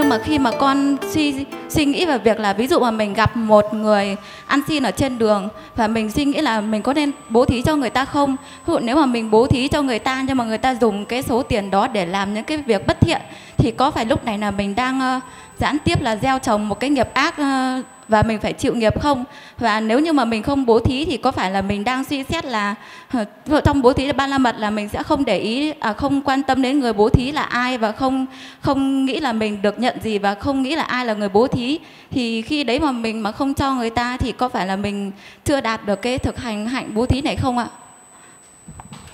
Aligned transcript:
nhưng 0.00 0.08
mà 0.08 0.18
khi 0.18 0.38
mà 0.38 0.50
con 0.50 0.96
suy 1.10 1.34
suy 1.68 1.84
nghĩ 1.84 2.06
về 2.06 2.18
việc 2.18 2.40
là 2.40 2.52
ví 2.52 2.66
dụ 2.66 2.80
mà 2.80 2.90
mình 2.90 3.14
gặp 3.14 3.36
một 3.36 3.74
người 3.74 4.16
ăn 4.46 4.60
xin 4.68 4.82
ở 4.82 4.90
trên 4.90 5.18
đường 5.18 5.48
và 5.76 5.88
mình 5.88 6.10
suy 6.10 6.24
nghĩ 6.24 6.40
là 6.40 6.60
mình 6.60 6.82
có 6.82 6.92
nên 6.92 7.10
bố 7.28 7.44
thí 7.44 7.62
cho 7.62 7.76
người 7.76 7.90
ta 7.90 8.04
không? 8.04 8.36
Ví 8.66 8.72
dụ 8.72 8.78
nếu 8.78 8.96
mà 8.96 9.06
mình 9.06 9.30
bố 9.30 9.46
thí 9.46 9.68
cho 9.68 9.82
người 9.82 9.98
ta 9.98 10.24
nhưng 10.26 10.36
mà 10.36 10.44
người 10.44 10.58
ta 10.58 10.74
dùng 10.74 11.04
cái 11.04 11.22
số 11.22 11.42
tiền 11.42 11.70
đó 11.70 11.88
để 11.88 12.06
làm 12.06 12.34
những 12.34 12.44
cái 12.44 12.58
việc 12.58 12.86
bất 12.86 13.00
thiện 13.00 13.20
thì 13.56 13.70
có 13.70 13.90
phải 13.90 14.04
lúc 14.04 14.24
này 14.24 14.38
là 14.38 14.50
mình 14.50 14.74
đang 14.74 15.16
uh, 15.16 15.22
gián 15.58 15.78
tiếp 15.84 16.02
là 16.02 16.16
gieo 16.16 16.38
trồng 16.38 16.68
một 16.68 16.80
cái 16.80 16.90
nghiệp 16.90 17.08
ác 17.14 17.34
uh, 17.40 17.84
và 18.10 18.22
mình 18.22 18.38
phải 18.40 18.52
chịu 18.52 18.74
nghiệp 18.74 19.00
không 19.00 19.24
và 19.58 19.80
nếu 19.80 20.00
như 20.00 20.12
mà 20.12 20.24
mình 20.24 20.42
không 20.42 20.66
bố 20.66 20.78
thí 20.80 21.04
thì 21.04 21.16
có 21.16 21.32
phải 21.32 21.50
là 21.50 21.62
mình 21.62 21.84
đang 21.84 22.04
suy 22.04 22.24
xét 22.24 22.44
là 22.44 22.74
ờ, 23.12 23.60
trong 23.64 23.82
bố 23.82 23.92
thí 23.92 24.12
ba 24.12 24.26
la 24.26 24.38
mật 24.38 24.56
là 24.58 24.70
mình 24.70 24.88
sẽ 24.88 25.02
không 25.02 25.24
để 25.24 25.38
ý 25.38 25.72
à, 25.80 25.92
không 25.92 26.22
quan 26.22 26.42
tâm 26.42 26.62
đến 26.62 26.80
người 26.80 26.92
bố 26.92 27.08
thí 27.08 27.32
là 27.32 27.42
ai 27.42 27.78
và 27.78 27.92
không 27.92 28.26
không 28.60 29.04
nghĩ 29.04 29.20
là 29.20 29.32
mình 29.32 29.62
được 29.62 29.78
nhận 29.78 29.96
gì 30.02 30.18
và 30.18 30.34
không 30.34 30.62
nghĩ 30.62 30.76
là 30.76 30.82
ai 30.82 31.06
là 31.06 31.14
người 31.14 31.28
bố 31.28 31.46
thí 31.46 31.78
thì 32.10 32.42
khi 32.42 32.64
đấy 32.64 32.80
mà 32.80 32.92
mình 32.92 33.22
mà 33.22 33.32
không 33.32 33.54
cho 33.54 33.74
người 33.74 33.90
ta 33.90 34.16
thì 34.16 34.32
có 34.32 34.48
phải 34.48 34.66
là 34.66 34.76
mình 34.76 35.12
chưa 35.44 35.60
đạt 35.60 35.86
được 35.86 36.02
cái 36.02 36.18
thực 36.18 36.38
hành 36.38 36.66
hạnh 36.66 36.90
bố 36.94 37.06
thí 37.06 37.20
này 37.20 37.36
không 37.36 37.58
ạ? 37.58 37.66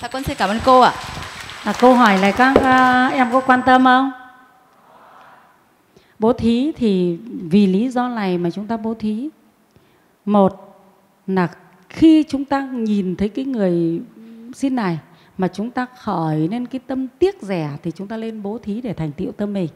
Dạ 0.02 0.08
con 0.08 0.22
xin 0.22 0.36
cảm 0.36 0.50
ơn 0.50 0.60
cô 0.64 0.80
ạ. 0.80 0.92
À, 1.64 1.72
câu 1.80 1.94
hỏi 1.94 2.18
này 2.20 2.32
các 2.32 2.50
uh, 2.50 3.12
em 3.12 3.32
có 3.32 3.40
quan 3.40 3.62
tâm 3.66 3.84
không? 3.84 4.25
Bố 6.18 6.32
thí 6.32 6.72
thì 6.76 7.18
vì 7.50 7.66
lý 7.66 7.88
do 7.88 8.08
này 8.08 8.38
mà 8.38 8.50
chúng 8.50 8.66
ta 8.66 8.76
bố 8.76 8.94
thí. 8.94 9.28
Một 10.24 10.82
là 11.26 11.48
khi 11.88 12.22
chúng 12.28 12.44
ta 12.44 12.70
nhìn 12.72 13.16
thấy 13.16 13.28
cái 13.28 13.44
người 13.44 14.02
xin 14.54 14.74
này 14.74 14.98
mà 15.38 15.48
chúng 15.48 15.70
ta 15.70 15.86
khởi 15.98 16.48
lên 16.48 16.66
cái 16.66 16.80
tâm 16.86 17.06
tiếc 17.18 17.42
rẻ 17.42 17.70
thì 17.82 17.90
chúng 17.90 18.06
ta 18.06 18.16
lên 18.16 18.42
bố 18.42 18.58
thí 18.58 18.80
để 18.80 18.92
thành 18.92 19.12
tựu 19.12 19.32
tâm 19.32 19.52
mình. 19.52 19.68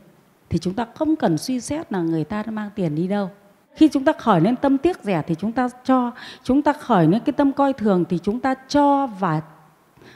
Thì 0.49 0.59
chúng 0.59 0.75
ta 0.75 0.87
không 0.95 1.17
cần 1.17 1.39
suy 1.39 1.61
xét 1.61 1.93
là 1.93 2.01
người 2.01 2.25
ta 2.25 2.43
đã 2.43 2.51
mang 2.51 2.71
tiền 2.75 2.95
đi 2.95 3.09
đâu. 3.09 3.31
Khi 3.75 3.89
chúng 3.89 4.05
ta 4.05 4.13
khởi 4.13 4.41
lên 4.41 4.57
tâm 4.57 4.79
tiếc 4.79 5.03
rẻ 5.03 5.23
thì 5.27 5.35
chúng 5.35 5.53
ta 5.53 5.69
cho, 5.85 6.13
chúng 6.43 6.63
ta 6.63 6.73
khởi 6.73 7.07
lên 7.07 7.21
cái 7.25 7.33
tâm 7.33 7.53
coi 7.53 7.73
thường 7.73 8.05
thì 8.09 8.19
chúng 8.19 8.41
ta 8.41 8.55
cho 8.69 9.07
và 9.07 9.43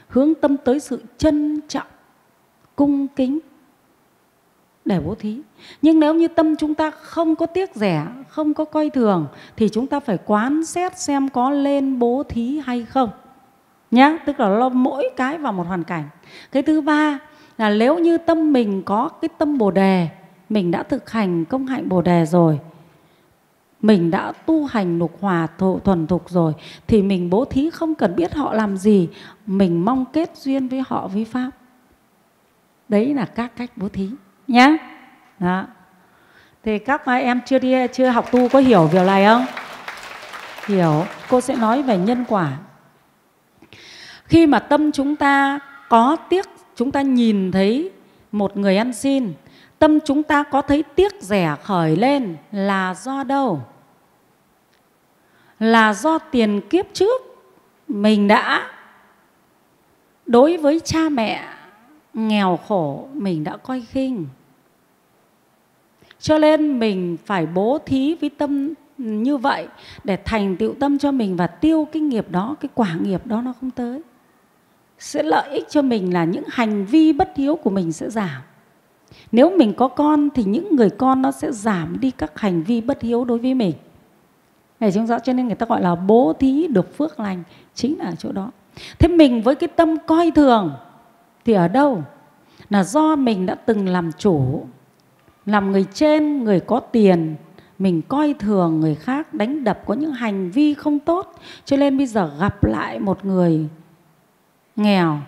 hướng 0.07 0.35
tâm 0.35 0.57
tới 0.57 0.79
sự 0.79 1.03
trân 1.17 1.61
trọng, 1.67 1.87
cung 2.75 3.07
kính 3.07 3.39
để 4.85 4.99
bố 4.99 5.15
thí. 5.15 5.41
Nhưng 5.81 5.99
nếu 5.99 6.13
như 6.13 6.27
tâm 6.27 6.55
chúng 6.55 6.75
ta 6.75 6.91
không 6.91 7.35
có 7.35 7.45
tiếc 7.45 7.75
rẻ, 7.75 8.07
không 8.29 8.53
có 8.53 8.65
coi 8.65 8.89
thường 8.89 9.27
thì 9.57 9.69
chúng 9.69 9.87
ta 9.87 9.99
phải 9.99 10.17
quán 10.25 10.65
xét 10.65 10.99
xem 10.99 11.29
có 11.29 11.49
lên 11.49 11.99
bố 11.99 12.23
thí 12.29 12.61
hay 12.65 12.85
không. 12.85 13.09
Nhá, 13.91 14.17
tức 14.25 14.39
là 14.39 14.49
lo 14.49 14.69
mỗi 14.69 15.09
cái 15.15 15.37
vào 15.37 15.53
một 15.53 15.67
hoàn 15.67 15.83
cảnh. 15.83 16.03
Cái 16.51 16.63
thứ 16.63 16.81
ba 16.81 17.19
là 17.57 17.69
nếu 17.69 17.99
như 17.99 18.17
tâm 18.17 18.53
mình 18.53 18.83
có 18.83 19.09
cái 19.09 19.29
tâm 19.37 19.57
Bồ 19.57 19.71
đề, 19.71 20.07
mình 20.49 20.71
đã 20.71 20.83
thực 20.83 21.09
hành 21.09 21.45
công 21.45 21.67
hạnh 21.67 21.89
Bồ 21.89 22.01
đề 22.01 22.25
rồi, 22.25 22.59
mình 23.81 24.11
đã 24.11 24.31
tu 24.31 24.65
hành 24.65 24.99
lục 24.99 25.17
hòa 25.21 25.47
thuần 25.83 26.07
thục 26.07 26.29
rồi 26.29 26.53
thì 26.87 27.01
mình 27.01 27.29
bố 27.29 27.45
thí 27.45 27.69
không 27.69 27.95
cần 27.95 28.15
biết 28.15 28.33
họ 28.33 28.53
làm 28.53 28.77
gì, 28.77 29.09
mình 29.45 29.85
mong 29.85 30.05
kết 30.13 30.37
duyên 30.37 30.67
với 30.67 30.83
họ 30.87 31.07
với 31.07 31.25
pháp. 31.25 31.51
Đấy 32.89 33.13
là 33.13 33.25
các 33.25 33.51
cách 33.55 33.71
bố 33.75 33.89
thí 33.89 34.09
nhé 34.47 34.77
đó. 35.39 35.65
Thì 36.63 36.79
các 36.79 37.01
em 37.05 37.41
chưa 37.45 37.59
đi, 37.59 37.87
chưa 37.93 38.09
học 38.09 38.31
tu 38.31 38.49
có 38.49 38.59
hiểu 38.59 38.87
việc 38.87 39.05
này 39.05 39.25
không? 39.25 39.45
Hiểu. 40.67 41.05
Cô 41.29 41.41
sẽ 41.41 41.55
nói 41.55 41.83
về 41.83 41.97
nhân 41.97 42.25
quả. 42.27 42.51
Khi 44.25 44.47
mà 44.47 44.59
tâm 44.59 44.91
chúng 44.91 45.15
ta 45.15 45.59
có 45.89 46.15
tiếc, 46.29 46.45
chúng 46.75 46.91
ta 46.91 47.01
nhìn 47.01 47.51
thấy 47.51 47.91
một 48.31 48.57
người 48.57 48.77
ăn 48.77 48.93
xin, 48.93 49.33
tâm 49.79 49.99
chúng 50.05 50.23
ta 50.23 50.43
có 50.43 50.61
thấy 50.61 50.83
tiếc 50.95 51.13
rẻ 51.21 51.55
khởi 51.63 51.95
lên 51.95 52.37
là 52.51 52.93
do 52.93 53.23
đâu? 53.23 53.61
Là 55.59 55.93
do 55.93 56.17
tiền 56.17 56.61
kiếp 56.69 56.85
trước 56.93 57.21
mình 57.87 58.27
đã 58.27 58.71
đối 60.25 60.57
với 60.57 60.79
cha 60.79 61.09
mẹ 61.09 61.43
nghèo 62.15 62.59
khổ, 62.67 63.07
mình 63.13 63.43
đã 63.43 63.57
coi 63.57 63.81
khinh. 63.81 64.25
Cho 66.19 66.37
nên 66.37 66.79
mình 66.79 67.17
phải 67.25 67.45
bố 67.45 67.77
thí 67.85 68.15
với 68.15 68.29
tâm 68.29 68.73
như 68.97 69.37
vậy 69.37 69.67
để 70.03 70.17
thành 70.25 70.57
tựu 70.57 70.73
tâm 70.79 70.97
cho 70.97 71.11
mình 71.11 71.35
và 71.35 71.47
tiêu 71.47 71.87
cái 71.91 72.01
nghiệp 72.01 72.31
đó, 72.31 72.55
cái 72.59 72.69
quả 72.73 72.95
nghiệp 73.01 73.27
đó 73.27 73.41
nó 73.41 73.53
không 73.61 73.71
tới. 73.71 74.01
Sẽ 74.99 75.23
lợi 75.23 75.49
ích 75.49 75.69
cho 75.69 75.81
mình 75.81 76.13
là 76.13 76.25
những 76.25 76.43
hành 76.47 76.85
vi 76.85 77.13
bất 77.13 77.31
hiếu 77.35 77.55
của 77.55 77.69
mình 77.69 77.91
sẽ 77.91 78.09
giảm. 78.09 78.41
Nếu 79.31 79.57
mình 79.57 79.73
có 79.73 79.87
con 79.87 80.29
thì 80.29 80.43
những 80.43 80.75
người 80.75 80.89
con 80.89 81.21
nó 81.21 81.31
sẽ 81.31 81.51
giảm 81.51 81.99
đi 81.99 82.11
các 82.11 82.39
hành 82.39 82.63
vi 82.63 82.81
bất 82.81 83.01
hiếu 83.01 83.25
đối 83.25 83.37
với 83.37 83.53
mình. 83.53 83.73
Này 84.79 84.91
chúng 84.91 85.07
rõ 85.07 85.19
cho 85.19 85.33
nên 85.33 85.47
người 85.47 85.55
ta 85.55 85.65
gọi 85.65 85.81
là 85.81 85.95
bố 85.95 86.33
thí 86.39 86.67
được 86.67 86.97
phước 86.97 87.19
lành 87.19 87.43
chính 87.73 87.97
là 87.99 88.05
ở 88.05 88.15
chỗ 88.15 88.31
đó. 88.31 88.51
Thế 88.99 89.07
mình 89.07 89.41
với 89.41 89.55
cái 89.55 89.67
tâm 89.67 89.97
coi 90.07 90.31
thường 90.31 90.73
thì 91.45 91.53
ở 91.53 91.67
đâu? 91.67 92.03
Là 92.69 92.83
do 92.83 93.15
mình 93.15 93.45
đã 93.45 93.55
từng 93.55 93.87
làm 93.87 94.11
chủ 94.17 94.65
làm 95.45 95.71
người 95.71 95.85
trên 95.93 96.43
người 96.43 96.59
có 96.59 96.79
tiền 96.79 97.35
mình 97.79 98.01
coi 98.01 98.33
thường 98.39 98.79
người 98.79 98.95
khác 98.95 99.33
đánh 99.33 99.63
đập 99.63 99.81
có 99.85 99.93
những 99.93 100.11
hành 100.11 100.51
vi 100.51 100.73
không 100.73 100.99
tốt. 100.99 101.35
Cho 101.65 101.77
nên 101.77 101.97
bây 101.97 102.07
giờ 102.07 102.31
gặp 102.39 102.63
lại 102.63 102.99
một 102.99 103.25
người 103.25 103.67
nghèo 104.75 105.19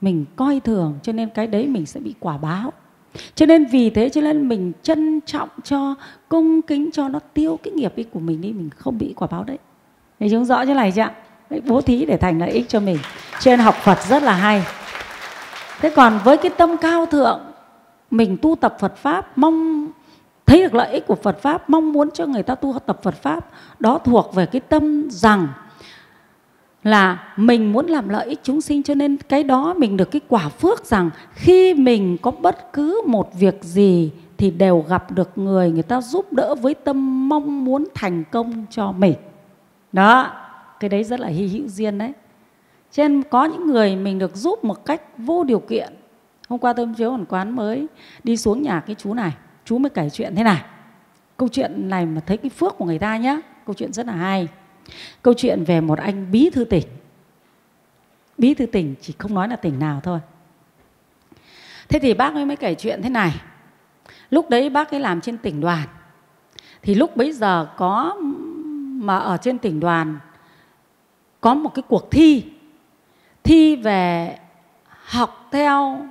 mình 0.00 0.24
coi 0.36 0.60
thường 0.60 0.98
cho 1.02 1.12
nên 1.12 1.28
cái 1.28 1.46
đấy 1.46 1.66
mình 1.66 1.86
sẽ 1.86 2.00
bị 2.00 2.14
quả 2.20 2.38
báo. 2.38 2.72
Cho 3.34 3.46
nên 3.46 3.64
vì 3.64 3.90
thế 3.90 4.08
cho 4.08 4.20
nên 4.20 4.48
mình 4.48 4.72
trân 4.82 5.20
trọng 5.20 5.48
cho 5.64 5.94
cung 6.28 6.62
kính 6.62 6.90
cho 6.92 7.08
nó 7.08 7.18
tiêu 7.34 7.58
cái 7.62 7.72
nghiệp 7.72 7.96
ấy 7.96 8.04
của 8.04 8.20
mình 8.20 8.40
đi 8.40 8.52
mình 8.52 8.70
không 8.76 8.98
bị 8.98 9.14
quả 9.16 9.28
báo 9.30 9.44
đấy. 9.44 9.58
Để 10.18 10.28
chúng 10.30 10.44
rõ 10.44 10.62
như 10.62 10.74
này 10.74 10.92
chưa 10.92 11.08
đấy, 11.50 11.60
bố 11.66 11.80
thí 11.80 12.06
để 12.06 12.16
thành 12.16 12.38
lợi 12.38 12.50
ích 12.50 12.68
cho 12.68 12.80
mình. 12.80 12.98
Trên 13.40 13.58
học 13.58 13.74
Phật 13.74 13.98
rất 14.08 14.22
là 14.22 14.34
hay 14.34 14.62
thế 15.84 15.90
còn 15.90 16.20
với 16.24 16.36
cái 16.36 16.50
tâm 16.56 16.76
cao 16.76 17.06
thượng, 17.06 17.40
mình 18.10 18.36
tu 18.42 18.56
tập 18.56 18.76
Phật 18.80 18.96
pháp, 18.96 19.38
mong 19.38 19.86
thấy 20.46 20.62
được 20.62 20.74
lợi 20.74 20.92
ích 20.92 21.06
của 21.06 21.14
Phật 21.14 21.38
pháp, 21.42 21.70
mong 21.70 21.92
muốn 21.92 22.10
cho 22.10 22.26
người 22.26 22.42
ta 22.42 22.54
tu 22.54 22.74
tập 22.86 23.00
Phật 23.02 23.14
pháp, 23.14 23.48
đó 23.80 23.98
thuộc 23.98 24.34
về 24.34 24.46
cái 24.46 24.60
tâm 24.60 25.08
rằng 25.10 25.48
là 26.84 27.32
mình 27.36 27.72
muốn 27.72 27.86
làm 27.86 28.08
lợi 28.08 28.26
ích 28.26 28.40
chúng 28.42 28.60
sinh, 28.60 28.82
cho 28.82 28.94
nên 28.94 29.16
cái 29.16 29.42
đó 29.42 29.74
mình 29.74 29.96
được 29.96 30.10
cái 30.10 30.20
quả 30.28 30.48
phước 30.48 30.84
rằng 30.84 31.10
khi 31.32 31.74
mình 31.74 32.16
có 32.22 32.30
bất 32.30 32.72
cứ 32.72 33.02
một 33.06 33.30
việc 33.38 33.58
gì 33.62 34.10
thì 34.38 34.50
đều 34.50 34.84
gặp 34.88 35.10
được 35.10 35.38
người 35.38 35.70
người 35.70 35.82
ta 35.82 36.00
giúp 36.00 36.32
đỡ 36.32 36.54
với 36.54 36.74
tâm 36.74 37.28
mong 37.28 37.64
muốn 37.64 37.84
thành 37.94 38.24
công 38.30 38.64
cho 38.70 38.92
mình. 38.92 39.14
Đó, 39.92 40.30
cái 40.80 40.88
đấy 40.88 41.04
rất 41.04 41.20
là 41.20 41.28
hy 41.28 41.46
hữu 41.46 41.68
duyên 41.68 41.98
đấy 41.98 42.12
cho 42.94 43.02
nên 43.08 43.22
có 43.22 43.44
những 43.44 43.66
người 43.66 43.96
mình 43.96 44.18
được 44.18 44.36
giúp 44.36 44.64
một 44.64 44.84
cách 44.84 45.02
vô 45.18 45.44
điều 45.44 45.60
kiện. 45.60 45.94
Hôm 46.48 46.58
qua 46.58 46.72
tôi 46.72 46.88
chiếu 46.96 47.16
một 47.16 47.24
quán 47.28 47.56
mới, 47.56 47.86
đi 48.24 48.36
xuống 48.36 48.62
nhà 48.62 48.80
cái 48.80 48.96
chú 48.98 49.14
này, 49.14 49.32
chú 49.64 49.78
mới 49.78 49.90
kể 49.90 50.10
chuyện 50.10 50.34
thế 50.34 50.42
này. 50.42 50.64
Câu 51.36 51.48
chuyện 51.48 51.88
này 51.88 52.06
mà 52.06 52.20
thấy 52.20 52.36
cái 52.36 52.50
phước 52.50 52.78
của 52.78 52.84
người 52.84 52.98
ta 52.98 53.16
nhé 53.16 53.40
câu 53.66 53.74
chuyện 53.74 53.92
rất 53.92 54.06
là 54.06 54.12
hay. 54.12 54.48
Câu 55.22 55.34
chuyện 55.34 55.64
về 55.64 55.80
một 55.80 55.98
anh 55.98 56.30
bí 56.32 56.50
thư 56.50 56.64
tỉnh. 56.64 56.84
Bí 58.38 58.54
thư 58.54 58.66
tỉnh 58.66 58.94
chỉ 59.00 59.14
không 59.18 59.34
nói 59.34 59.48
là 59.48 59.56
tỉnh 59.56 59.78
nào 59.78 60.00
thôi. 60.02 60.20
Thế 61.88 61.98
thì 61.98 62.14
bác 62.14 62.34
ấy 62.34 62.44
mới 62.44 62.56
kể 62.56 62.74
chuyện 62.74 63.02
thế 63.02 63.10
này. 63.10 63.40
Lúc 64.30 64.50
đấy 64.50 64.70
bác 64.70 64.90
ấy 64.90 65.00
làm 65.00 65.20
trên 65.20 65.38
tỉnh 65.38 65.60
đoàn. 65.60 65.88
Thì 66.82 66.94
lúc 66.94 67.16
bấy 67.16 67.32
giờ 67.32 67.68
có, 67.76 68.16
mà 69.04 69.18
ở 69.18 69.36
trên 69.36 69.58
tỉnh 69.58 69.80
đoàn 69.80 70.18
có 71.40 71.54
một 71.54 71.74
cái 71.74 71.82
cuộc 71.88 72.10
thi 72.10 72.44
thi 73.44 73.76
về 73.76 74.38
học 74.88 75.48
theo 75.52 76.06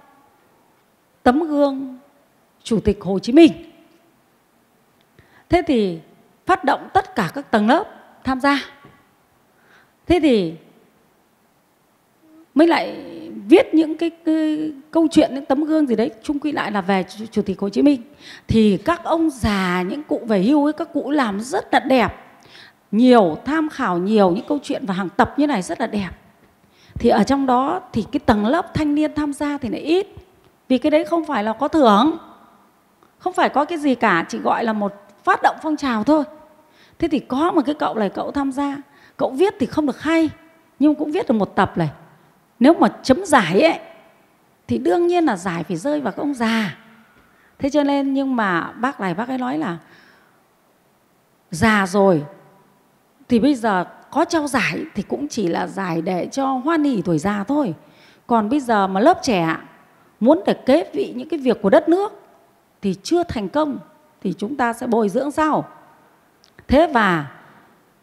tấm 1.23 1.39
gương 1.39 1.97
chủ 2.63 2.79
tịch 2.79 3.01
hồ 3.01 3.19
chí 3.19 3.33
minh. 3.33 3.51
Thế 5.49 5.61
thì 5.67 5.99
phát 6.45 6.63
động 6.63 6.89
tất 6.93 7.15
cả 7.15 7.31
các 7.33 7.51
tầng 7.51 7.67
lớp 7.67 7.83
tham 8.23 8.39
gia. 8.39 8.59
Thế 10.07 10.19
thì 10.23 10.53
mới 12.53 12.67
lại 12.67 12.95
viết 13.47 13.73
những 13.73 13.97
cái, 13.97 14.09
cái 14.09 14.71
câu 14.91 15.07
chuyện 15.11 15.35
những 15.35 15.45
tấm 15.45 15.63
gương 15.63 15.87
gì 15.87 15.95
đấy 15.95 16.11
chung 16.23 16.39
quy 16.39 16.51
lại 16.51 16.71
là 16.71 16.81
về 16.81 17.05
chủ 17.31 17.41
tịch 17.41 17.59
hồ 17.59 17.69
chí 17.69 17.81
minh. 17.81 18.01
Thì 18.47 18.77
các 18.85 19.03
ông 19.03 19.29
già 19.29 19.81
những 19.81 20.03
cụ 20.03 20.21
về 20.27 20.43
hưu 20.43 20.65
ấy 20.65 20.73
các 20.73 20.93
cụ 20.93 21.11
làm 21.11 21.39
rất 21.39 21.73
là 21.73 21.79
đẹp. 21.79 22.09
Nhiều 22.91 23.37
tham 23.45 23.69
khảo 23.69 23.97
nhiều 23.97 24.31
những 24.31 24.45
câu 24.47 24.59
chuyện 24.63 24.85
và 24.85 24.93
hàng 24.93 25.09
tập 25.09 25.33
như 25.37 25.47
này 25.47 25.61
rất 25.61 25.79
là 25.79 25.87
đẹp 25.87 26.09
thì 27.03 27.09
ở 27.09 27.23
trong 27.23 27.45
đó 27.45 27.81
thì 27.93 28.05
cái 28.11 28.19
tầng 28.19 28.45
lớp 28.45 28.73
thanh 28.73 28.95
niên 28.95 29.15
tham 29.15 29.33
gia 29.33 29.57
thì 29.57 29.69
lại 29.69 29.81
ít. 29.81 30.07
Vì 30.67 30.77
cái 30.77 30.91
đấy 30.91 31.05
không 31.05 31.25
phải 31.25 31.43
là 31.43 31.53
có 31.53 31.67
thưởng. 31.67 32.17
Không 33.19 33.33
phải 33.33 33.49
có 33.49 33.65
cái 33.65 33.77
gì 33.77 33.95
cả, 33.95 34.25
chỉ 34.29 34.37
gọi 34.37 34.63
là 34.63 34.73
một 34.73 34.93
phát 35.23 35.39
động 35.43 35.55
phong 35.61 35.77
trào 35.77 36.03
thôi. 36.03 36.23
Thế 36.99 37.07
thì 37.07 37.19
có 37.19 37.51
một 37.51 37.61
cái 37.65 37.75
cậu 37.75 37.95
này 37.95 38.09
cậu 38.09 38.31
tham 38.31 38.51
gia, 38.51 38.77
cậu 39.17 39.29
viết 39.29 39.53
thì 39.59 39.65
không 39.65 39.85
được 39.85 40.01
hay, 40.01 40.29
nhưng 40.79 40.95
cũng 40.95 41.11
viết 41.11 41.27
được 41.27 41.33
một 41.33 41.55
tập 41.55 41.77
này. 41.77 41.89
Nếu 42.59 42.73
mà 42.73 42.87
chấm 43.03 43.25
giải 43.25 43.61
ấy, 43.61 43.79
thì 44.67 44.77
đương 44.77 45.07
nhiên 45.07 45.25
là 45.25 45.37
giải 45.37 45.63
phải 45.63 45.77
rơi 45.77 46.01
vào 46.01 46.13
các 46.13 46.21
ông 46.21 46.33
già. 46.33 46.77
Thế 47.59 47.69
cho 47.69 47.83
nên 47.83 48.13
nhưng 48.13 48.35
mà 48.35 48.71
bác 48.71 48.99
này 48.99 49.13
bác 49.13 49.27
ấy 49.27 49.37
nói 49.37 49.57
là, 49.57 49.77
già 51.51 51.85
rồi, 51.87 52.23
thì 53.29 53.39
bây 53.39 53.55
giờ 53.55 53.85
có 54.13 54.25
trao 54.25 54.47
giải 54.47 54.85
thì 54.95 55.03
cũng 55.03 55.27
chỉ 55.27 55.47
là 55.47 55.67
giải 55.67 56.01
để 56.01 56.27
cho 56.31 56.45
hoan 56.45 56.83
hỉ 56.83 57.01
tuổi 57.05 57.19
già 57.19 57.43
thôi. 57.43 57.73
Còn 58.27 58.49
bây 58.49 58.59
giờ 58.59 58.87
mà 58.87 58.99
lớp 58.99 59.19
trẻ 59.21 59.57
muốn 60.19 60.43
để 60.45 60.53
kế 60.65 60.89
vị 60.93 61.13
những 61.15 61.29
cái 61.29 61.39
việc 61.39 61.61
của 61.61 61.69
đất 61.69 61.89
nước 61.89 62.21
thì 62.81 62.95
chưa 63.03 63.23
thành 63.23 63.49
công 63.49 63.79
thì 64.21 64.33
chúng 64.37 64.55
ta 64.55 64.73
sẽ 64.73 64.87
bồi 64.87 65.09
dưỡng 65.09 65.31
sau 65.31 65.67
thế 66.67 66.87
và 66.93 67.31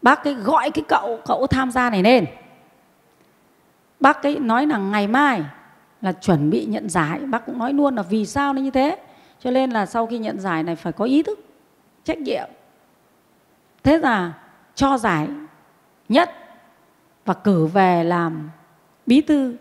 bác 0.01 0.23
cái 0.23 0.33
gọi 0.33 0.71
cái 0.71 0.83
cậu 0.87 1.19
cậu 1.25 1.47
tham 1.47 1.71
gia 1.71 1.89
này 1.89 2.03
lên. 2.03 2.25
Bác 3.99 4.23
ấy 4.23 4.39
nói 4.39 4.67
là 4.67 4.77
ngày 4.77 5.07
mai 5.07 5.43
là 6.01 6.11
chuẩn 6.11 6.49
bị 6.49 6.65
nhận 6.65 6.89
giải. 6.89 7.19
Bác 7.19 7.45
cũng 7.45 7.57
nói 7.57 7.73
luôn 7.73 7.95
là 7.95 8.01
vì 8.01 8.25
sao 8.25 8.53
nó 8.53 8.61
như 8.61 8.71
thế. 8.71 8.97
Cho 9.39 9.51
nên 9.51 9.71
là 9.71 9.85
sau 9.85 10.05
khi 10.05 10.17
nhận 10.17 10.39
giải 10.39 10.63
này 10.63 10.75
phải 10.75 10.93
có 10.93 11.05
ý 11.05 11.23
thức, 11.23 11.39
trách 12.03 12.17
nhiệm. 12.17 12.49
Thế 13.83 13.97
là 13.97 14.33
cho 14.75 14.97
giải 14.97 15.27
nhất 16.11 16.31
và 17.25 17.33
cử 17.33 17.65
về 17.65 18.03
làm 18.03 18.49
bí 19.05 19.21
thư 19.21 19.55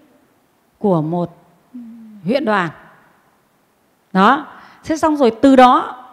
của 0.79 1.03
một 1.03 1.37
huyện 2.25 2.45
đoàn. 2.45 2.71
Đó. 4.13 4.47
Thế 4.85 4.97
xong 4.97 5.17
rồi 5.17 5.33
từ 5.43 5.57
đó, 5.57 6.05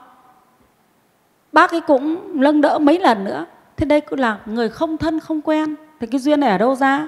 bác 1.52 1.72
ấy 1.72 1.82
cũng 1.82 2.32
nâng 2.42 2.62
đỡ 2.62 2.80
mấy 2.80 3.00
lần 3.00 3.24
nữa. 3.24 3.46
Thế 3.78 3.86
đây 3.86 4.02
cũng 4.02 4.20
là 4.20 4.40
người 4.46 4.70
không 4.70 4.98
thân, 4.98 5.20
không 5.20 5.42
quen. 5.42 5.76
Thì 6.00 6.08
cái 6.08 6.22
duyên 6.22 6.40
này 6.40 6.50
ở 6.50 6.58
đâu 6.58 6.76
ra? 6.76 7.08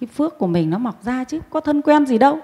Cái 0.00 0.08
phước 0.14 0.38
của 0.38 0.46
mình 0.46 0.70
nó 0.70 0.78
mọc 0.78 1.02
ra 1.02 1.24
chứ, 1.24 1.40
có 1.50 1.60
thân 1.60 1.82
quen 1.82 2.06
gì 2.06 2.18
đâu. 2.18 2.38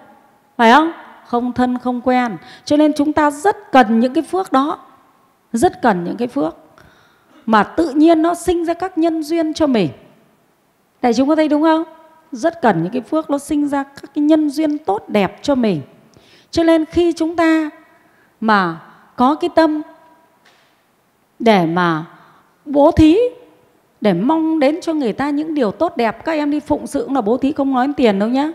Phải 0.57 0.73
không? 0.73 0.93
Không 1.27 1.53
thân, 1.53 1.79
không 1.79 2.01
quen. 2.01 2.37
Cho 2.65 2.77
nên 2.77 2.93
chúng 2.97 3.13
ta 3.13 3.31
rất 3.31 3.73
cần 3.73 4.01
những 4.01 4.15
cái 4.15 4.25
phước 4.25 4.53
đó. 4.53 4.79
Rất 5.53 5.83
cần 5.83 6.05
những 6.05 6.17
cái 6.17 6.29
phước 6.29 6.57
mà 7.47 7.63
tự 7.63 7.91
nhiên 7.91 8.23
nó 8.23 8.35
sinh 8.35 8.65
ra 8.65 8.75
các 8.75 8.99
nhân 8.99 9.23
duyên 9.23 9.55
cho 9.55 9.67
mình 9.67 9.89
đại 11.05 11.15
chúng 11.15 11.29
có 11.29 11.37
thấy 11.37 11.49
đúng 11.49 11.63
không? 11.63 11.85
Rất 12.33 12.63
cần 12.63 12.83
những 12.83 12.93
cái 12.93 13.03
phước 13.03 13.31
nó 13.31 13.39
sinh 13.39 13.69
ra 13.69 13.83
các 13.83 14.11
cái 14.15 14.25
nhân 14.25 14.51
duyên 14.51 14.79
tốt 14.79 15.05
đẹp 15.09 15.39
cho 15.43 15.55
mình. 15.55 15.81
Cho 16.51 16.63
nên 16.63 16.85
khi 16.85 17.13
chúng 17.13 17.37
ta 17.37 17.71
mà 18.41 18.81
có 19.17 19.35
cái 19.35 19.51
tâm 19.55 19.83
để 21.39 21.67
mà 21.67 22.05
bố 22.65 22.91
thí, 22.91 23.19
để 24.01 24.13
mong 24.13 24.59
đến 24.59 24.81
cho 24.81 24.93
người 24.93 25.13
ta 25.13 25.31
những 25.31 25.55
điều 25.55 25.71
tốt 25.71 25.97
đẹp, 25.97 26.25
các 26.25 26.33
em 26.33 26.51
đi 26.51 26.61
phụng 26.61 26.87
sự 26.87 27.03
cũng 27.05 27.15
là 27.15 27.21
bố 27.21 27.37
thí 27.37 27.53
không 27.53 27.73
nói 27.73 27.87
đến 27.87 27.95
tiền 27.95 28.19
đâu 28.19 28.29
nhá. 28.29 28.51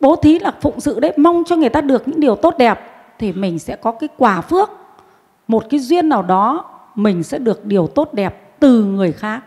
Bố 0.00 0.16
thí 0.16 0.38
là 0.38 0.52
phụng 0.60 0.80
sự 0.80 1.00
đấy, 1.00 1.12
mong 1.16 1.44
cho 1.46 1.56
người 1.56 1.68
ta 1.68 1.80
được 1.80 2.08
những 2.08 2.20
điều 2.20 2.36
tốt 2.36 2.54
đẹp 2.58 2.80
thì 3.18 3.32
mình 3.32 3.58
sẽ 3.58 3.76
có 3.76 3.92
cái 3.92 4.08
quả 4.16 4.40
phước. 4.40 4.70
Một 5.48 5.64
cái 5.70 5.80
duyên 5.80 6.08
nào 6.08 6.22
đó, 6.22 6.64
mình 6.94 7.22
sẽ 7.22 7.38
được 7.38 7.64
điều 7.64 7.86
tốt 7.86 8.14
đẹp 8.14 8.60
từ 8.60 8.84
người 8.84 9.12
khác 9.12 9.40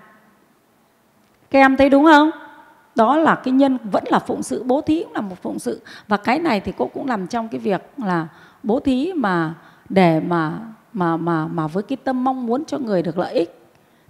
các 1.52 1.60
em 1.60 1.78
thấy 1.78 1.90
đúng 1.90 2.06
không? 2.06 2.32
Đó 2.96 3.18
là 3.18 3.36
cái 3.36 3.52
nhân, 3.52 3.78
vẫn 3.92 4.04
là 4.08 4.20
phụng 4.20 4.44
sự, 4.44 4.64
bố 4.64 4.82
thí 4.82 5.04
cũng 5.04 5.14
là 5.14 5.22
một 5.22 5.36
phụng 5.42 5.60
sự. 5.60 5.82
Và 6.08 6.18
cái 6.18 6.40
này 6.40 6.60
thì 6.60 6.74
cô 6.78 6.90
cũng 6.94 7.08
làm 7.08 7.28
trong 7.28 7.48
cái 7.48 7.60
việc 7.60 7.82
là 7.98 8.28
bố 8.64 8.80
thí 8.80 9.14
mà 9.16 9.54
để 9.90 10.20
mà 10.20 10.54
mà 10.94 11.18
mà 11.18 11.48
mà 11.48 11.68
với 11.68 11.84
cái 11.84 11.98
tâm 12.04 12.24
mong 12.24 12.46
muốn 12.46 12.66
cho 12.66 12.78
người 12.78 13.02
được 13.02 13.18
lợi 13.18 13.34
ích. 13.34 13.56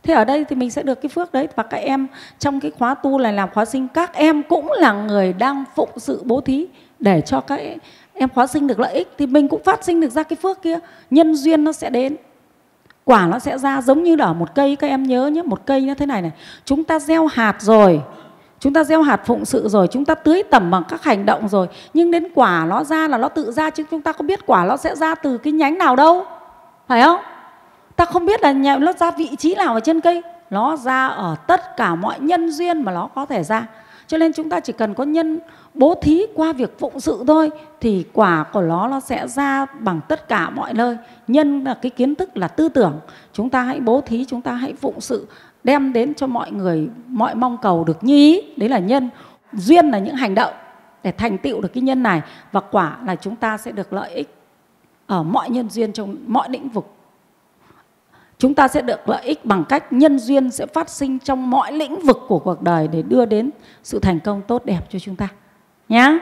Thế 0.03 0.13
ở 0.13 0.25
đây 0.25 0.45
thì 0.45 0.55
mình 0.55 0.71
sẽ 0.71 0.83
được 0.83 1.01
cái 1.01 1.09
phước 1.09 1.31
đấy. 1.31 1.47
Và 1.55 1.63
các 1.63 1.77
em 1.77 2.07
trong 2.39 2.59
cái 2.59 2.71
khóa 2.71 2.95
tu 2.95 3.19
này, 3.19 3.33
làm 3.33 3.49
khóa 3.49 3.65
sinh, 3.65 3.87
các 3.87 4.13
em 4.13 4.43
cũng 4.43 4.71
là 4.71 4.93
người 4.93 5.33
đang 5.33 5.63
phụng 5.75 5.89
sự, 5.97 6.21
bố 6.25 6.41
thí 6.41 6.67
để 6.99 7.21
cho 7.21 7.41
các 7.41 7.59
em 8.13 8.29
khóa 8.29 8.47
sinh 8.47 8.67
được 8.67 8.79
lợi 8.79 8.93
ích. 8.93 9.07
Thì 9.17 9.27
mình 9.27 9.47
cũng 9.47 9.63
phát 9.63 9.83
sinh 9.83 10.01
được 10.01 10.11
ra 10.11 10.23
cái 10.23 10.37
phước 10.41 10.61
kia. 10.61 10.79
Nhân 11.09 11.35
duyên 11.35 11.63
nó 11.63 11.71
sẽ 11.71 11.89
đến 11.89 12.15
quả 13.09 13.27
nó 13.27 13.39
sẽ 13.39 13.57
ra 13.57 13.81
giống 13.81 14.03
như 14.03 14.15
là 14.15 14.25
ở 14.25 14.33
một 14.33 14.55
cây, 14.55 14.75
các 14.75 14.87
em 14.87 15.03
nhớ 15.03 15.27
nhé, 15.27 15.41
một 15.41 15.65
cây 15.65 15.81
như 15.81 15.93
thế 15.93 16.05
này 16.05 16.21
này. 16.21 16.31
Chúng 16.65 16.83
ta 16.83 16.99
gieo 16.99 17.27
hạt 17.27 17.55
rồi, 17.59 18.01
chúng 18.59 18.73
ta 18.73 18.83
gieo 18.83 19.01
hạt 19.01 19.21
phụng 19.25 19.45
sự 19.45 19.67
rồi, 19.69 19.87
chúng 19.91 20.05
ta 20.05 20.15
tưới 20.15 20.43
tẩm 20.43 20.71
bằng 20.71 20.83
các 20.89 21.03
hành 21.03 21.25
động 21.25 21.47
rồi. 21.47 21.67
Nhưng 21.93 22.11
đến 22.11 22.27
quả 22.35 22.65
nó 22.69 22.83
ra 22.83 23.07
là 23.07 23.17
nó 23.17 23.29
tự 23.29 23.51
ra 23.51 23.69
chứ, 23.69 23.83
chúng 23.91 24.01
ta 24.01 24.11
có 24.11 24.23
biết 24.23 24.39
quả 24.45 24.65
nó 24.65 24.77
sẽ 24.77 24.95
ra 24.95 25.15
từ 25.15 25.37
cái 25.37 25.53
nhánh 25.53 25.77
nào 25.77 25.95
đâu, 25.95 26.25
phải 26.87 27.01
không? 27.01 27.19
Ta 27.95 28.05
không 28.05 28.25
biết 28.25 28.41
là 28.41 28.51
nhà, 28.51 28.77
nó 28.77 28.93
ra 28.93 29.11
vị 29.11 29.29
trí 29.37 29.55
nào 29.55 29.73
ở 29.73 29.79
trên 29.79 30.01
cây. 30.01 30.21
Nó 30.49 30.75
ra 30.75 31.07
ở 31.07 31.35
tất 31.47 31.77
cả 31.77 31.95
mọi 31.95 32.19
nhân 32.19 32.51
duyên 32.51 32.81
mà 32.81 32.91
nó 32.91 33.09
có 33.15 33.25
thể 33.25 33.43
ra 33.43 33.65
cho 34.09 34.17
nên 34.17 34.33
chúng 34.33 34.49
ta 34.49 34.59
chỉ 34.59 34.73
cần 34.73 34.93
có 34.93 35.03
nhân, 35.03 35.39
bố 35.73 35.95
thí 36.01 36.25
qua 36.35 36.53
việc 36.53 36.79
phụng 36.79 36.99
sự 36.99 37.23
thôi, 37.27 37.49
thì 37.81 38.05
quả 38.13 38.45
của 38.53 38.61
nó 38.61 38.87
nó 38.87 38.99
sẽ 38.99 39.27
ra 39.27 39.65
bằng 39.79 39.99
tất 40.07 40.27
cả 40.27 40.49
mọi 40.49 40.73
nơi. 40.73 40.97
Nhân 41.27 41.63
là 41.63 41.73
cái 41.73 41.89
kiến 41.89 42.15
thức 42.15 42.37
là 42.37 42.47
tư 42.47 42.69
tưởng. 42.69 42.99
Chúng 43.33 43.49
ta 43.49 43.61
hãy 43.61 43.79
bố 43.79 44.01
thí, 44.01 44.25
chúng 44.25 44.41
ta 44.41 44.53
hãy 44.53 44.73
phụng 44.73 45.01
sự, 45.01 45.27
đem 45.63 45.93
đến 45.93 46.13
cho 46.13 46.27
mọi 46.27 46.51
người 46.51 46.89
mọi 47.07 47.35
mong 47.35 47.57
cầu 47.61 47.83
được 47.83 48.03
như 48.03 48.15
ý. 48.15 48.41
Đấy 48.57 48.69
là 48.69 48.79
nhân. 48.79 49.09
Duyên 49.53 49.89
là 49.89 49.99
những 49.99 50.15
hành 50.15 50.35
động 50.35 50.53
để 51.03 51.11
thành 51.11 51.37
tựu 51.37 51.61
được 51.61 51.73
cái 51.73 51.83
nhân 51.83 52.03
này, 52.03 52.21
và 52.51 52.59
quả 52.59 52.97
là 53.05 53.15
chúng 53.15 53.35
ta 53.35 53.57
sẽ 53.57 53.71
được 53.71 53.93
lợi 53.93 54.11
ích 54.13 54.35
ở 55.07 55.23
mọi 55.23 55.49
nhân 55.49 55.69
duyên 55.69 55.93
trong 55.93 56.15
mọi 56.27 56.49
lĩnh 56.49 56.69
vực 56.69 56.85
chúng 58.39 58.53
ta 58.53 58.67
sẽ 58.67 58.81
được 58.81 59.09
lợi 59.09 59.23
ích 59.23 59.45
bằng 59.45 59.65
cách 59.69 59.93
nhân 59.93 60.19
duyên 60.19 60.51
sẽ 60.51 60.65
phát 60.65 60.89
sinh 60.89 61.19
trong 61.19 61.49
mọi 61.49 61.71
lĩnh 61.71 62.01
vực 62.01 62.17
của 62.27 62.39
cuộc 62.39 62.61
đời 62.61 62.87
để 62.87 63.01
đưa 63.01 63.25
đến 63.25 63.49
sự 63.83 63.99
thành 63.99 64.19
công 64.19 64.41
tốt 64.41 64.65
đẹp 64.65 64.79
cho 64.89 64.99
chúng 64.99 65.15
ta 65.15 65.27
nhé. 65.89 66.19